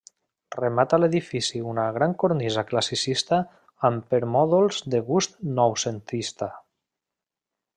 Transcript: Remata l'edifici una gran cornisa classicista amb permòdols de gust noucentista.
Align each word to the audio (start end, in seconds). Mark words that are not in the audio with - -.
Remata 0.59 0.97
l'edifici 1.01 1.59
una 1.73 1.83
gran 1.97 2.15
cornisa 2.23 2.63
classicista 2.71 3.39
amb 3.91 4.09
permòdols 4.15 4.81
de 4.95 5.03
gust 5.11 5.37
noucentista. 5.61 6.53